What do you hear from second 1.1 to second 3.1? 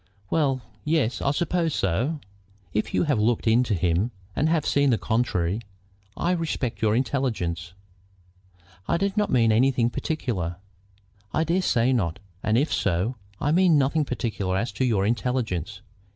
I should suppose so." "If you